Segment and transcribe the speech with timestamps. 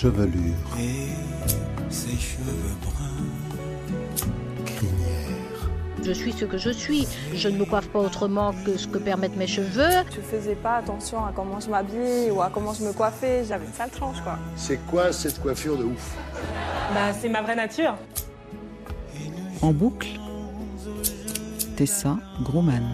[0.00, 1.08] chevelure, et
[1.90, 3.26] ses cheveux bruns.
[4.64, 5.70] crinière,
[6.04, 7.08] Je suis ce que je suis.
[7.34, 9.90] Je ne me coiffe pas autrement que ce que permettent mes cheveux.
[10.14, 13.44] Je faisais pas attention à comment je m'habillais ou à comment je me coiffais.
[13.44, 14.38] J'avais une sale tranche, quoi.
[14.54, 16.14] C'est quoi cette coiffure de ouf?
[16.94, 17.96] Bah, c'est ma vraie nature.
[19.62, 20.10] En boucle,
[21.74, 22.84] Tessa Grumman.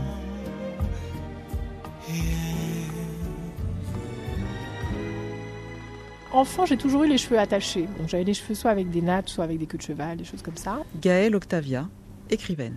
[6.35, 7.87] Enfant, j'ai toujours eu les cheveux attachés.
[7.97, 10.25] Donc j'avais les cheveux soit avec des nattes, soit avec des queues de cheval, des
[10.25, 10.81] choses comme ça.
[11.01, 11.89] Gaëlle Octavia,
[12.29, 12.75] écrivaine.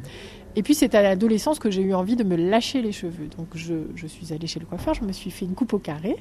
[0.55, 3.25] Et puis c'est à l'adolescence que j'ai eu envie de me lâcher les cheveux.
[3.35, 5.79] Donc je, je suis allée chez le coiffeur, je me suis fait une coupe au
[5.79, 6.17] carré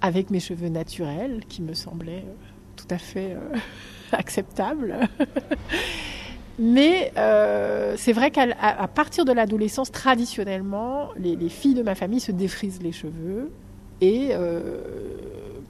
[0.00, 2.34] avec mes cheveux naturels qui me semblaient euh,
[2.76, 3.58] tout à fait euh,
[4.12, 4.96] acceptables.
[6.60, 11.96] Mais euh, c'est vrai qu'à à partir de l'adolescence, traditionnellement, les, les filles de ma
[11.96, 13.50] famille se défrisent les cheveux.
[14.00, 14.80] Et euh,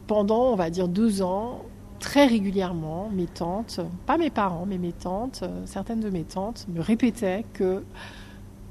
[0.09, 1.63] pendant, on va dire, deux ans,
[2.01, 6.67] très régulièrement, mes tantes, pas mes parents, mais mes tantes, euh, certaines de mes tantes,
[6.69, 7.85] me répétaient que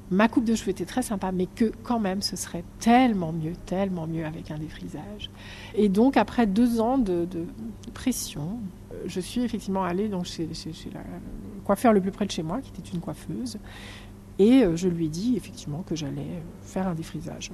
[0.09, 3.53] ma coupe de cheveux était très sympa, mais que quand même, ce serait tellement mieux,
[3.65, 5.29] tellement mieux avec un défrisage.
[5.75, 7.27] Et donc, après deux ans de,
[7.93, 8.59] pression,
[8.93, 11.01] euh, je suis effectivement allée chez, chez- la-
[11.65, 13.57] coiffeur le plus près de chez moi, qui était une coiffeuse.
[14.39, 17.51] Et euh, je lui ai dit effectivement que j'allais faire un défrisage.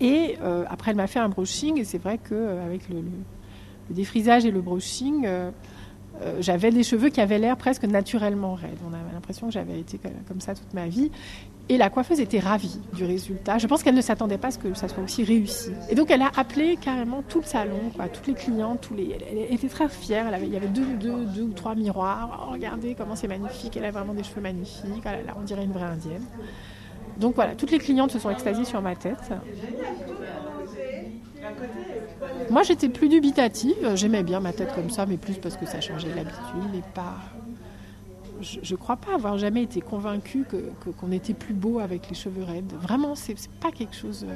[0.00, 3.02] Et euh, après, elle m'a fait un brushing, et c'est vrai qu'avec le, le,
[3.88, 5.50] le défrisage et le brushing, euh,
[6.22, 8.78] euh, j'avais des cheveux qui avaient l'air presque naturellement raides.
[8.88, 11.10] On avait l'impression que j'avais été co- comme ça toute ma vie.
[11.70, 13.56] Et la coiffeuse était ravie du résultat.
[13.56, 15.70] Je pense qu'elle ne s'attendait pas à ce que ça soit aussi réussi.
[15.88, 19.12] Et donc elle a appelé carrément tout le salon, quoi, toutes les clientes, tous les...
[19.12, 20.26] elle, elle était très fière.
[20.28, 22.46] Elle avait, il y avait deux, deux, ou trois miroirs.
[22.46, 23.78] Oh, regardez comment c'est magnifique.
[23.78, 25.04] Elle a vraiment des cheveux magnifiques.
[25.06, 26.24] Oh on dirait une vraie indienne.
[27.18, 29.18] Donc voilà, toutes les clientes se sont extasiées sur ma tête.
[32.50, 33.94] Moi, j'étais plus dubitative.
[33.94, 37.16] J'aimais bien ma tête comme ça, mais plus parce que ça changeait l'habitude et pas.
[38.40, 42.08] Je, je crois pas avoir jamais été convaincue que que- qu'on était plus beau avec
[42.08, 42.72] les cheveux raides.
[42.80, 44.26] Vraiment, c'est c'est pas quelque chose.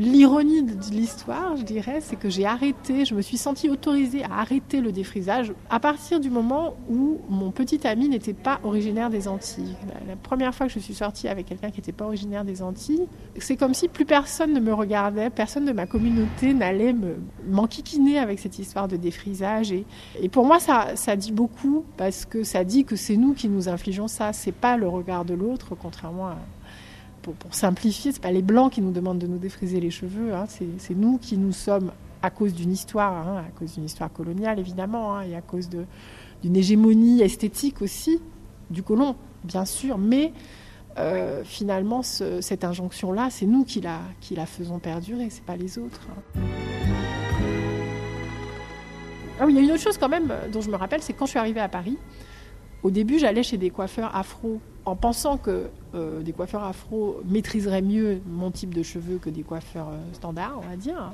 [0.00, 4.38] L'ironie de l'histoire, je dirais, c'est que j'ai arrêté, je me suis sentie autorisée à
[4.38, 9.28] arrêter le défrisage à partir du moment où mon petit ami n'était pas originaire des
[9.28, 9.76] Antilles.
[10.08, 13.06] La, première fois que je suis sortie avec quelqu'un qui n'était pas originaire des Antilles,
[13.36, 18.18] c'est comme si plus personne ne me regardait, personne de ma communauté n'allait me m'enquiquiner
[18.18, 19.70] avec cette histoire de défrisage.
[19.70, 19.84] Et,
[20.18, 23.50] et pour moi, ça, ça dit beaucoup parce que ça dit que c'est nous qui
[23.50, 26.38] nous infligeons ça, c'est pas le regard de l'autre, contrairement à
[27.30, 30.34] pour, pour simplifier, c'est pas les blancs qui nous demandent de nous défriser les cheveux,
[30.34, 31.92] hein, c'est nous qui nous sommes
[32.22, 35.68] à cause d'une histoire, hein, à cause d'une histoire coloniale évidemment, hein, et à cause
[35.68, 38.20] d'une hégémonie esthétique aussi
[38.70, 39.14] du colon,
[39.44, 40.32] bien sûr, mais
[40.98, 44.00] euh, finalement ce- cette injonction-là, c'est nous qui la,
[44.46, 46.00] faisons perdurer, c'est pas les autres.
[49.38, 51.14] Ah il y a une autre chose quand même euh, dont je me rappelle, c'est
[51.14, 51.96] quand je suis arrivée à Paris,
[52.82, 57.82] au début, j'allais chez des coiffeurs afro en pensant que euh, des coiffeurs afro maîtriseraient
[57.82, 61.12] mieux mon type de cheveux que des coiffeurs euh, standards, on va dire.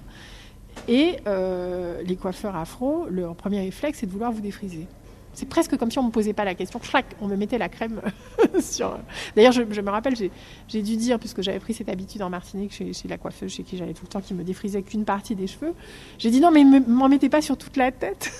[0.88, 4.86] Et euh, les coiffeurs afro, leur premier réflexe, c'est de vouloir vous défriser.
[5.32, 6.78] C'est presque comme si on ne me posait pas la question.
[6.78, 8.00] Chlac, on me mettait la crème
[8.60, 8.98] sur.
[9.34, 10.30] D'ailleurs, je, me rappelle, j'ai
[10.68, 13.62] j'ai dû dire, puisque j'avais pris cette habitude en Martinique chez, chez la coiffeuse chez
[13.62, 15.74] qui j'allais tout le temps, qui me défrisait qu'une partie des cheveux,
[16.18, 18.30] j'ai dit non, mais ne m'en mettez pas sur toute la tête.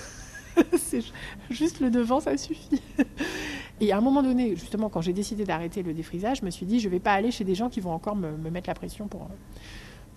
[1.51, 2.81] juste le devant, ça suffit.
[3.81, 6.67] Et à un moment donné, justement, quand j'ai décidé d'arrêter le défrisage, je me suis
[6.67, 8.69] dit, je ne vais pas aller chez des gens qui vont encore me, me mettre
[8.69, 9.29] la pression pour,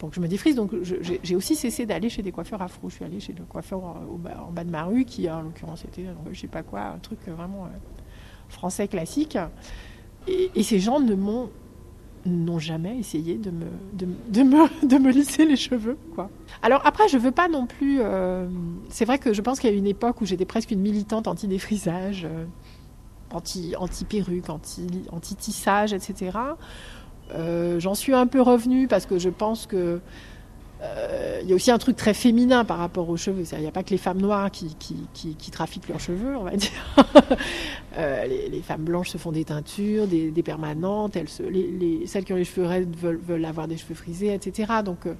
[0.09, 0.55] que je me défrise.
[0.55, 0.71] Donc
[1.23, 2.89] j'ai aussi cessé d'aller chez des coiffeurs afro.
[2.89, 6.07] Je suis allée chez le coiffeur en, bas, de ma rue, qui en l'occurrence était,
[6.07, 7.69] euh, je sais pas quoi, un truc vraiment euh,
[8.47, 9.37] français classique.
[10.27, 11.49] Et, et ces gens ne m'ont
[12.25, 15.97] n'ont jamais essayé de me, de, me, de me lisser les cheveux.
[16.15, 16.29] Quoi.
[16.61, 17.99] Alors après, je veux pas non plus...
[18.01, 18.47] euh,
[18.89, 21.27] c'est vrai que je pense qu'il y a une époque où j'étais presque une militante
[21.27, 22.45] anti-défrisage, euh,
[23.31, 26.37] anti- anti-perruque, anti, anti-tissage, etc.
[27.33, 30.01] Euh, J'en suis un peu revenue parce que je pense que
[30.81, 33.43] il y a aussi un truc très féminin par rapport aux cheveux.
[33.53, 36.35] Il n'y a pas que les femmes noires qui, qui, qui- qui trafiquent leurs cheveux,
[36.37, 36.71] on va dire.
[37.97, 41.15] Euh, les, les femmes blanches se font des teintures, des, des permanentes.
[41.15, 43.95] Elles se- les, les- celles qui ont les cheveux raides veulent, veulent avoir des cheveux
[43.95, 44.71] frisés, etc.
[44.85, 45.15] Donc, euh,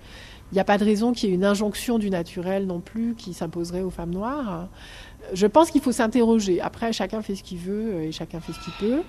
[0.51, 3.15] il n'y a pas de raison qu'il y ait une injonction du naturel non plus
[3.15, 4.67] qui s'imposerait aux femmes noires.
[5.33, 6.61] Je pense qu'il faut s'interroger.
[6.61, 9.01] Après, chacun fait ce qu'il veut euh, et chacun fait ce qu'il peut.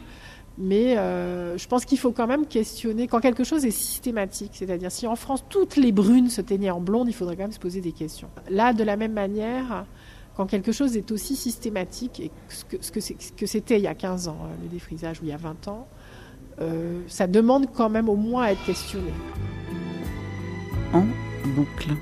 [0.63, 4.51] Mais euh, je pense qu'il faut quand même questionner quand quelque chose est systématique.
[4.53, 7.53] C'est-à-dire, si en France toutes les brunes se teignaient en blonde, il faudrait quand même
[7.53, 8.29] se poser des questions.
[8.51, 9.87] Là, de la même manière,
[10.37, 14.37] quand quelque chose est aussi systématique, et ce que, c'était il y a 15 ans,
[14.43, 15.89] euh, le défrisage, ou il y a 20 ans,
[16.61, 19.13] euh, ça demande quand même au moins à être questionné.
[20.93, 21.05] En
[21.57, 21.97] boucle.